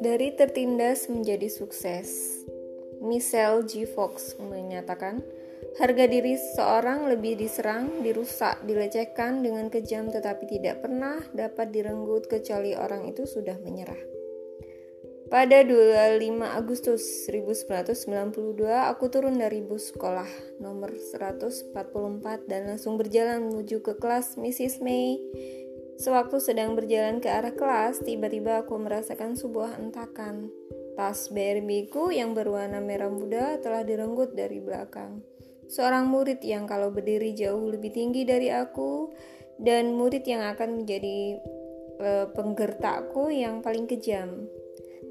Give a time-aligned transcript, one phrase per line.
[0.00, 2.40] Dari tertindas menjadi sukses.
[3.04, 3.84] Michelle G.
[3.84, 5.20] Fox menyatakan,
[5.76, 12.72] harga diri seorang lebih diserang, dirusak, dilecehkan dengan kejam tetapi tidak pernah dapat direnggut kecuali
[12.72, 14.13] orang itu sudah menyerah.
[15.34, 20.30] Pada 25 Agustus 1992, aku turun dari bus sekolah
[20.62, 21.74] nomor 144
[22.46, 24.78] dan langsung berjalan menuju ke kelas Mrs.
[24.78, 25.18] May
[25.98, 30.54] Sewaktu sedang berjalan ke arah kelas, tiba-tiba aku merasakan sebuah entakan.
[30.94, 35.18] Tas BRB-ku yang berwarna merah muda telah direnggut dari belakang.
[35.66, 39.10] Seorang murid yang kalau berdiri jauh lebih tinggi dari aku
[39.58, 41.42] dan murid yang akan menjadi
[41.98, 44.46] e, penggertakku yang paling kejam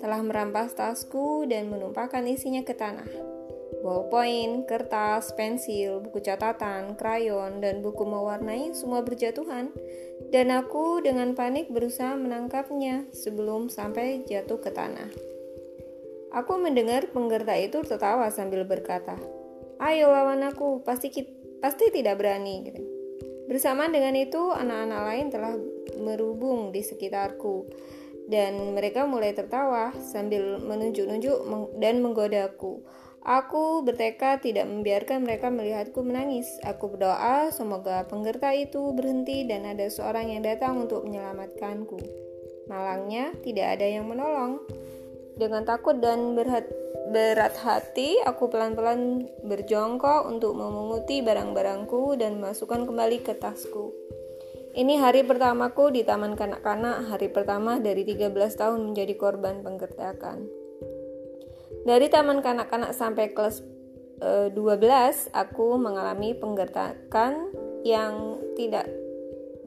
[0.03, 3.07] telah merampas tasku dan menumpahkan isinya ke tanah.
[3.79, 9.71] Ballpoint, kertas, pensil, buku catatan, krayon, dan buku mewarnai semua berjatuhan,
[10.27, 15.07] dan aku dengan panik berusaha menangkapnya sebelum sampai jatuh ke tanah.
[16.35, 19.15] Aku mendengar penggerta itu tertawa sambil berkata,
[19.79, 21.11] "Ayo lawan aku, pasti
[21.63, 22.81] pasti tidak berani." Gitu.
[23.47, 25.53] Bersamaan dengan itu, anak-anak lain telah
[25.99, 27.67] merubung di sekitarku
[28.27, 31.43] dan mereka mulai tertawa sambil menunjuk-nunjuk
[31.79, 32.83] dan menggodaku.
[33.23, 36.59] Aku bertekad tidak membiarkan mereka melihatku menangis.
[36.67, 42.03] Aku berdoa semoga penggerta itu berhenti dan ada seorang yang datang untuk menyelamatkanku.
[42.67, 44.59] Malangnya, tidak ada yang menolong.
[45.39, 46.67] Dengan takut dan berat,
[47.15, 54.02] berat hati, aku pelan-pelan berjongkok untuk memunguti barang-barangku dan masukkan kembali ke tasku.
[54.73, 60.49] Ini hari pertamaku di Taman Kanak-Kanak, hari pertama dari 13 tahun menjadi korban penggertakan.
[61.85, 63.61] Dari taman kanak-kanak sampai kelas
[64.17, 67.53] e, 12, aku mengalami penggertakan
[67.85, 68.89] yang tidak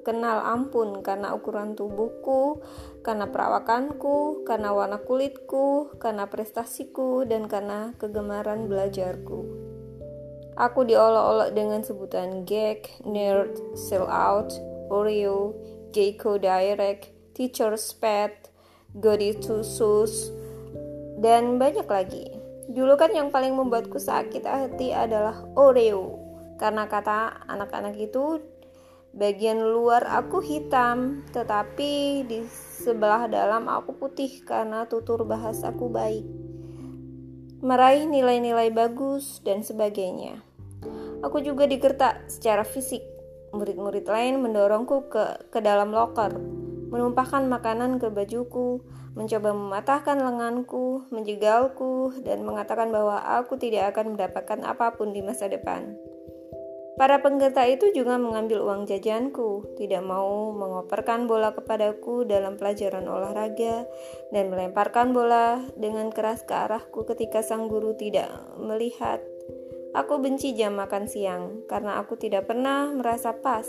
[0.03, 2.67] kenal ampun karena ukuran tubuhku,
[3.07, 9.39] karena perawakanku, karena warna kulitku, karena prestasiku, dan karena kegemaran belajarku.
[10.59, 14.51] Aku diolok-olok dengan sebutan gag, nerd, sell out,
[14.89, 15.57] Oreo,
[15.91, 18.51] Geico Direct, teacher's pet,
[18.97, 20.31] goody two shoes,
[21.21, 22.27] dan banyak lagi.
[22.73, 26.19] Julukan yang paling membuatku sakit hati adalah Oreo,
[26.59, 28.43] karena kata anak-anak itu
[29.17, 32.45] bagian luar aku hitam, tetapi di
[32.85, 36.27] sebelah dalam aku putih karena tutur bahasaku baik.
[37.65, 40.45] Meraih nilai-nilai bagus dan sebagainya.
[41.25, 43.16] Aku juga digertak secara fisik.
[43.57, 46.37] Murid-murid lain mendorongku ke ke dalam loker,
[46.93, 48.85] menumpahkan makanan ke bajuku,
[49.17, 55.49] mencoba mematahkan lenganku, menjegalku, dan mengatakan bahwa aku tidak akan mendapatkan apa pun di masa
[55.49, 55.97] depan.
[56.97, 63.85] Para penggerta itu juga mengambil uang jajanku, tidak mau mengoperkan bola kepadaku dalam pelajaran olahraga,
[64.33, 69.21] dan melemparkan bola dengan keras ke arahku ketika sang guru tidak melihat.
[69.97, 73.65] Aku benci jam makan siang karena aku tidak pernah merasa pas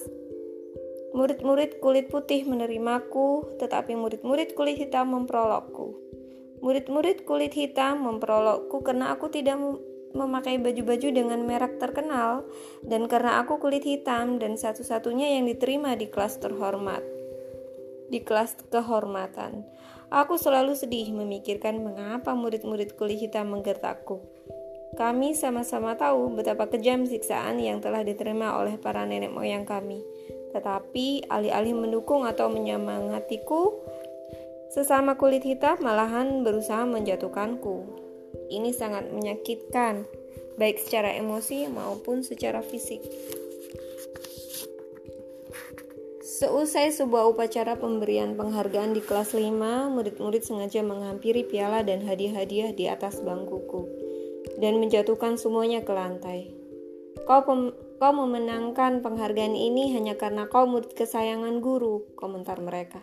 [1.17, 5.97] Murid-murid kulit putih menerimaku, tetapi murid-murid kulit hitam memperolokku.
[6.61, 9.57] Murid-murid kulit hitam memperolokku karena aku tidak
[10.13, 12.45] memakai baju-baju dengan merek terkenal
[12.85, 17.01] dan karena aku kulit hitam dan satu-satunya yang diterima di kelas terhormat.
[18.13, 19.65] Di kelas kehormatan,
[20.13, 24.36] aku selalu sedih memikirkan mengapa murid-murid kulit hitam menggertakku.
[24.97, 30.01] Kami sama-sama tahu betapa kejam siksaan yang telah diterima oleh para nenek moyang kami
[30.57, 33.77] tetapi alih-alih mendukung atau menyemangatiku,
[34.73, 37.85] sesama kulit hitam malahan berusaha menjatuhkanku.
[38.49, 40.07] Ini sangat menyakitkan,
[40.55, 43.03] baik secara emosi maupun secara fisik.
[46.25, 49.49] Seusai sebuah upacara pemberian penghargaan di kelas 5,
[49.89, 54.06] murid-murid sengaja menghampiri piala dan hadiah-hadiah di atas bangkuku
[54.57, 56.53] dan menjatuhkan semuanya ke lantai.
[57.27, 57.43] Kau
[57.97, 63.01] Kau memenangkan penghargaan ini hanya karena kau murid kesayangan guru, komentar mereka.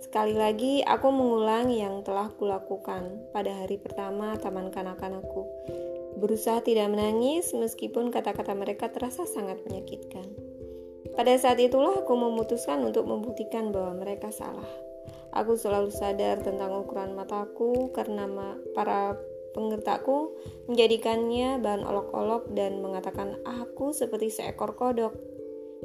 [0.00, 5.44] Sekali lagi, aku mengulang yang telah kulakukan pada hari pertama taman kanak-kanakku.
[6.16, 10.24] Berusaha tidak menangis meskipun kata-kata mereka terasa sangat menyakitkan.
[11.12, 14.68] Pada saat itulah aku memutuskan untuk membuktikan bahwa mereka salah.
[15.36, 18.24] Aku selalu sadar tentang ukuran mataku karena
[18.72, 19.20] para
[19.50, 20.36] Penggertakku
[20.70, 25.14] menjadikannya bahan olok-olok dan mengatakan aku seperti seekor kodok.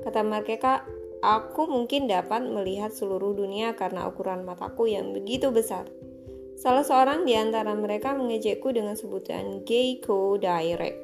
[0.05, 0.85] Kata mereka,
[1.25, 5.89] aku mungkin dapat melihat seluruh dunia karena ukuran mataku yang begitu besar.
[6.55, 11.01] Salah seorang di antara mereka mengejekku dengan sebutan Geico Direct.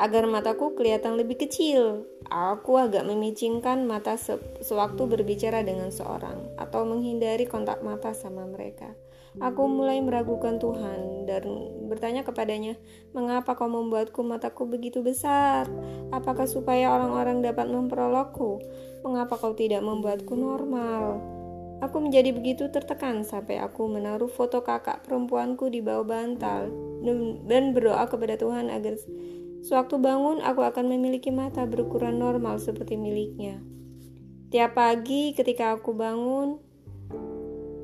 [0.00, 6.86] Agar mataku kelihatan lebih kecil, Aku agak memicingkan mata se sewaktu berbicara dengan seorang atau
[6.86, 8.94] menghindari kontak mata sama mereka.
[9.38, 11.46] Aku mulai meragukan Tuhan dan
[11.86, 12.74] bertanya kepadanya,
[13.14, 15.70] "Mengapa kau membuatku mataku begitu besar?
[16.10, 18.58] Apakah supaya orang-orang dapat memperolokku?
[19.06, 21.22] Mengapa kau tidak membuatku normal?"
[21.80, 26.68] Aku menjadi begitu tertekan sampai aku menaruh foto kakak perempuanku di bawah bantal
[27.48, 29.00] dan berdoa kepada Tuhan agar
[29.60, 33.60] Sewaktu bangun, aku akan memiliki mata berukuran normal seperti miliknya.
[34.48, 36.56] Tiap pagi ketika aku bangun,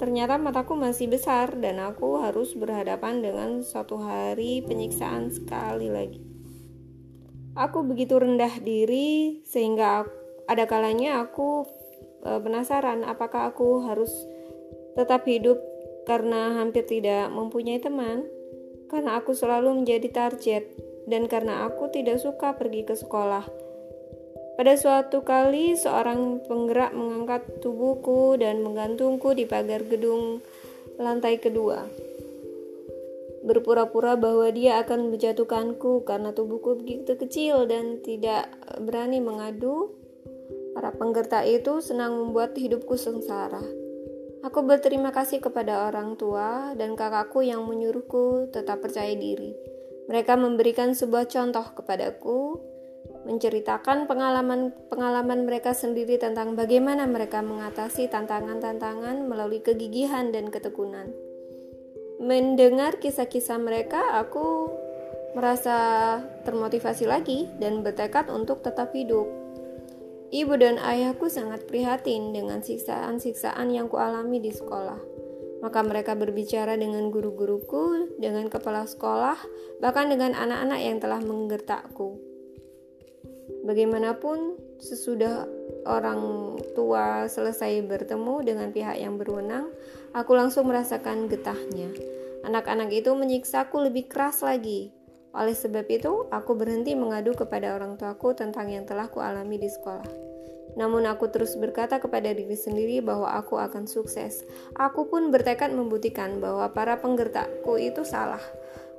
[0.06, 6.22] ternyata mataku masih besar dan aku harus berhadapan dengan suatu hari penyiksaan sekali lagi.
[7.58, 10.06] Aku begitu rendah diri sehingga
[10.46, 11.66] ada kalanya aku
[12.22, 14.14] e, penasaran apakah aku harus
[14.94, 15.58] tetap hidup
[16.06, 18.30] karena hampir tidak mempunyai teman,
[18.86, 20.70] karena aku selalu menjadi target
[21.10, 23.42] dan karena aku tidak suka pergi ke sekolah.
[24.56, 30.40] Pada suatu kali, seorang penggerak mengangkat tubuhku dan menggantungku di pagar gedung
[30.96, 31.84] lantai kedua.
[33.44, 38.48] Berpura-pura bahwa dia akan menjatuhkanku karena tubuhku begitu kecil dan tidak
[38.80, 39.92] berani mengadu.
[40.72, 43.62] Para penggertak itu senang membuat hidupku sengsara.
[44.40, 49.76] Aku berterima kasih kepada orang tua dan kakakku yang menyuruhku tetap percaya diri
[50.06, 52.62] mereka memberikan sebuah contoh kepadaku,
[53.26, 61.10] menceritakan pengalaman-pengalaman mereka sendiri tentang bagaimana mereka mengatasi tantangan-tantangan melalui kegigihan dan ketekunan.
[62.22, 64.70] Mendengar kisah-kisah mereka, aku
[65.36, 65.76] merasa
[66.48, 69.28] termotivasi lagi dan bertekad untuk tetap hidup.
[70.32, 74.98] Ibu dan ayahku sangat prihatin dengan siksaan-siksaan yang kualami di sekolah.
[75.60, 79.38] Maka mereka berbicara dengan guru-guruku, dengan kepala sekolah,
[79.78, 82.35] bahkan dengan anak-anak yang telah menggertakku.
[83.66, 85.42] Bagaimanapun, sesudah
[85.90, 89.74] orang tua selesai bertemu dengan pihak yang berwenang,
[90.14, 91.90] aku langsung merasakan getahnya.
[92.46, 94.94] Anak-anak itu menyiksaku lebih keras lagi.
[95.34, 100.06] Oleh sebab itu, aku berhenti mengadu kepada orang tuaku tentang yang telah kualami di sekolah.
[100.78, 104.46] Namun aku terus berkata kepada diri sendiri bahwa aku akan sukses.
[104.78, 108.40] Aku pun bertekad membuktikan bahwa para penggertakku itu salah.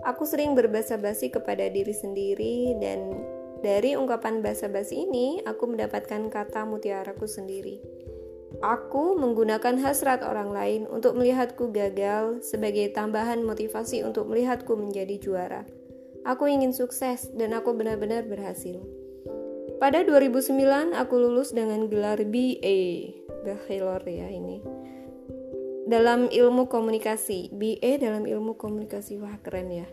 [0.04, 3.16] Aku sering berbasa-basi kepada diri sendiri dan
[3.66, 7.82] dari ungkapan basa-basi ini aku mendapatkan kata mutiaraku sendiri.
[8.64, 15.62] Aku menggunakan hasrat orang lain untuk melihatku gagal sebagai tambahan motivasi untuk melihatku menjadi juara.
[16.24, 18.80] Aku ingin sukses dan aku benar-benar berhasil.
[19.78, 23.14] Pada 2009 aku lulus dengan gelar BA,
[23.46, 24.64] bachelor ya ini.
[25.88, 29.88] Dalam ilmu komunikasi, BA dalam ilmu komunikasi wah keren ya.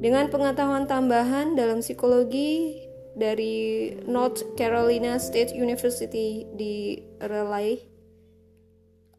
[0.00, 7.82] Dengan pengetahuan tambahan dalam psikologi dari North Carolina State University di Raleigh.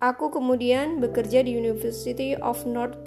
[0.01, 3.05] Aku kemudian bekerja di University of North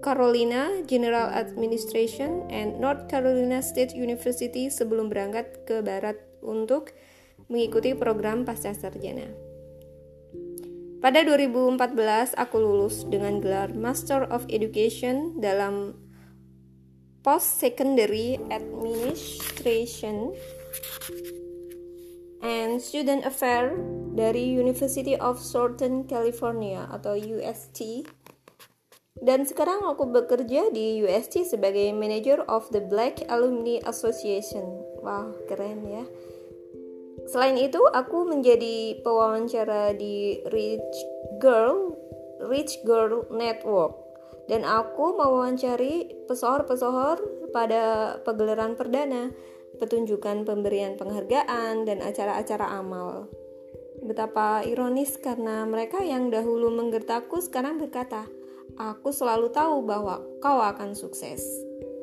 [0.00, 6.96] Carolina General Administration and North Carolina State University sebelum berangkat ke barat untuk
[7.52, 9.28] mengikuti program pasca sarjana.
[11.02, 15.98] Pada 2014 aku lulus dengan gelar Master of Education dalam
[17.22, 20.34] Post Secondary Administration
[22.42, 23.78] and Student Affair
[24.18, 28.02] dari University of Southern California atau UST
[29.22, 34.82] dan sekarang aku bekerja di UST sebagai Manager of the Black Alumni Association.
[34.98, 36.02] Wah, keren ya.
[37.30, 40.96] Selain itu, aku menjadi pewawancara di Rich
[41.38, 41.94] Girl
[42.42, 44.01] Rich Girl Network
[44.50, 47.22] dan aku mewawancari pesohor-pesohor
[47.54, 49.30] pada pegelaran perdana,
[49.78, 53.30] petunjukan pemberian penghargaan dan acara-acara amal.
[54.02, 58.26] Betapa ironis karena mereka yang dahulu menggertakku sekarang berkata,
[58.74, 61.44] Aku selalu tahu bahwa kau akan sukses.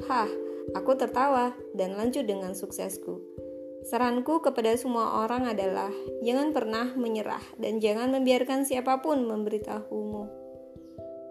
[0.07, 0.29] Hah,
[0.77, 3.19] aku tertawa dan lanjut dengan suksesku.
[3.89, 5.89] Saranku kepada semua orang adalah
[6.21, 10.48] jangan pernah menyerah dan jangan membiarkan siapa pun memberitahumu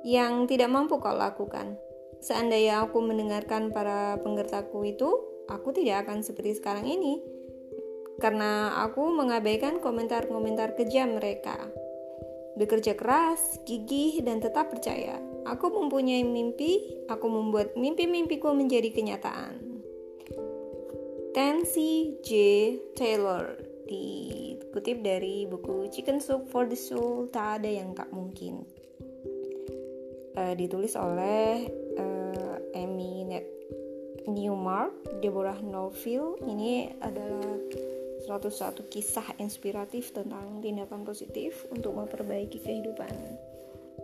[0.07, 1.78] yang tidak mampu kau lakukan.
[2.19, 5.11] Seandainya aku mendengarkan para penggertaku itu,
[5.47, 7.38] aku tidak akan seperti sekarang ini
[8.19, 11.71] karena aku mengabaikan komentar-komentar kejam mereka.
[12.59, 15.23] Bekerja keras, gigih, dan tetap percaya.
[15.47, 19.62] Aku mempunyai mimpi, aku membuat mimpi-mimpiku menjadi kenyataan.
[21.31, 22.31] Tensi J.
[22.99, 23.55] Taylor
[23.87, 28.77] dikutip dari buku Chicken Soup for the Soul Tak Ada Yang Tak Mungkin
[30.38, 31.66] uh, ditulis oleh
[31.99, 33.47] uh, Amy Net
[34.30, 37.59] Newmark Deborah Norville ini adalah
[38.28, 43.11] 101 kisah inspiratif tentang tindakan positif untuk memperbaiki kehidupan.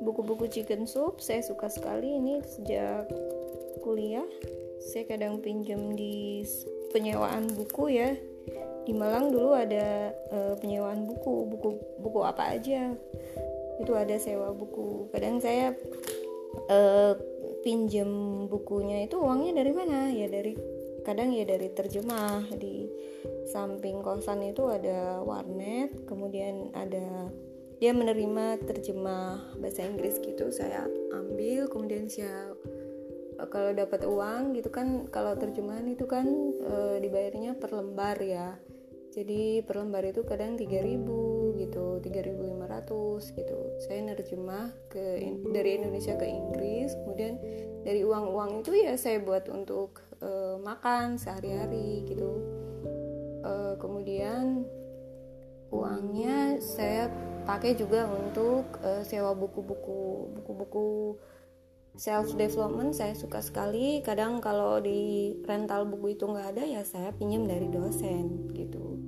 [0.00, 3.04] Buku-buku Chicken Soup saya suka sekali ini sejak
[3.84, 4.26] kuliah.
[4.80, 6.42] Saya kadang pinjam di
[6.90, 8.16] penyewaan buku ya.
[8.84, 11.68] Di Malang dulu ada uh, penyewaan buku, buku
[12.00, 12.96] buku apa aja.
[13.80, 15.08] Itu ada sewa buku.
[15.12, 15.76] Kadang saya
[16.68, 17.12] uh,
[17.64, 20.12] pinjam bukunya itu uangnya dari mana?
[20.12, 20.52] Ya dari
[21.04, 22.49] kadang ya dari terjemah.
[22.56, 22.88] Di
[23.49, 27.30] samping kosan itu ada warnet kemudian ada
[27.78, 32.54] dia menerima terjemah bahasa Inggris gitu saya ambil kemudian saya
[33.37, 36.26] eh, kalau dapat uang gitu kan kalau terjemahan itu kan
[36.64, 38.56] e, dibayarnya per lembar ya.
[39.14, 43.58] Jadi per lembar itu kadang 3000 gitu 3500 gitu.
[43.82, 47.38] Saya nerjemah ke dari Indonesia ke Inggris kemudian
[47.84, 52.30] dari uang-uang itu ya saya buat untuk uh, makan sehari-hari gitu.
[53.44, 54.64] Uh, kemudian
[55.68, 57.11] uangnya saya
[57.44, 61.20] pakai juga untuk uh, sewa buku-buku buku-buku
[61.94, 64.02] self development saya suka sekali.
[64.02, 68.99] Kadang kalau di rental buku itu nggak ada ya saya pinjam dari dosen gitu.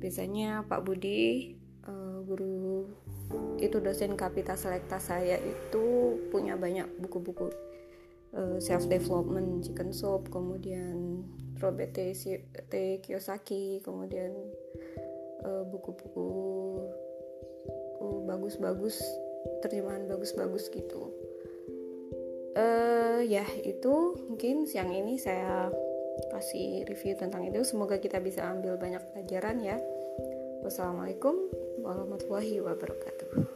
[0.00, 1.54] Biasanya Pak Budi
[3.62, 7.54] itu dosen kapita selekta saya itu punya banyak buku-buku
[8.34, 11.22] uh, self development chicken soup kemudian
[11.62, 12.10] Robert T.
[13.06, 14.34] Kiyosaki kemudian
[15.46, 16.28] uh, buku-buku
[18.02, 18.98] uh, bagus-bagus
[19.62, 21.14] terjemahan bagus-bagus gitu.
[22.52, 25.70] Uh, ya itu mungkin siang ini saya
[26.34, 27.62] kasih review tentang itu.
[27.62, 29.78] Semoga kita bisa ambil banyak pelajaran ya.
[30.62, 31.34] Wassalamualaikum
[31.82, 33.51] warahmatullahi wabarakatuh